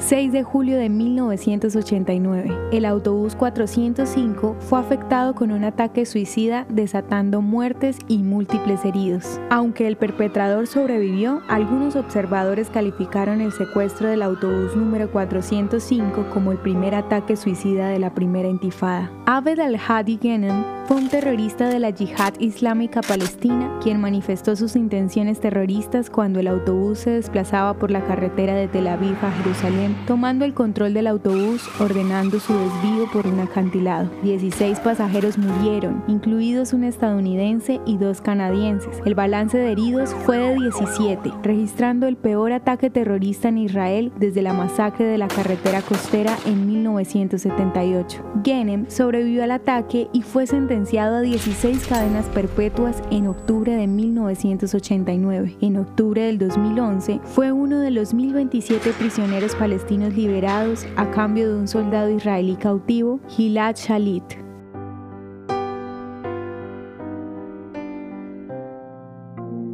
[0.00, 7.42] 6 de julio de 1989, el autobús 405 fue afectado con un ataque suicida desatando
[7.42, 9.38] muertes y múltiples heridos.
[9.50, 16.58] Aunque el perpetrador sobrevivió, algunos observadores calificaron el secuestro del autobús número 405 como el
[16.58, 19.10] primer ataque suicida de la primera intifada.
[19.26, 25.40] Abed al-Hadi Ghanem fue un terrorista de la yihad islámica palestina quien manifestó sus intenciones
[25.40, 30.44] terroristas cuando el autobús se desplazaba por la carretera de Tel Aviv a Jerusalén, tomando
[30.44, 34.10] el control del autobús, ordenando su desvío por un acantilado.
[34.22, 39.00] 16 pasajeros murieron, incluidos un estadounidense y dos canadienses.
[39.04, 44.42] El balance de heridos fue de 17, registrando el peor ataque terrorista en Israel desde
[44.42, 48.22] la masacre de la carretera costera en 1978.
[48.44, 55.56] Genem sobrevivió al ataque y fue sentenciado a 16 cadenas perpetuas en octubre de 1989.
[55.60, 61.58] En octubre del 2011 fue uno de los 1027 prisioneros palestinos liberados a cambio de
[61.58, 64.24] un soldado israelí cautivo, Gilad Shalit.